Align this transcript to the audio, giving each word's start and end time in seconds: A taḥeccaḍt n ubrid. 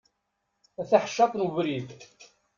A 0.81 0.83
taḥeccaḍt 0.89 1.35
n 1.37 1.45
ubrid. 1.47 1.89